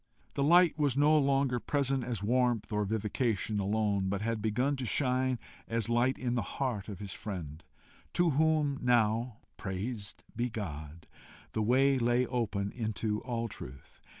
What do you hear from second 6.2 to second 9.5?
the heart of his friend, to whom now,